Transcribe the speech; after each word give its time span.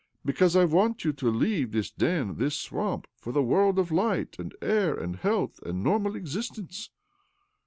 "Because 0.25 0.55
I 0.55 0.65
want 0.65 1.05
you 1.05 1.13
to 1.13 1.29
leave 1.29 1.73
this 1.73 1.91
den, 1.91 2.37
this 2.37 2.55
swamp, 2.59 3.05
for 3.19 3.31
the 3.31 3.43
world 3.43 3.77
of 3.77 3.91
light 3.91 4.37
and 4.39 4.51
air 4.59 4.95
and 4.95 5.15
health 5.17 5.59
and 5.63 5.83
normal 5.83 6.15
existence." 6.15 6.89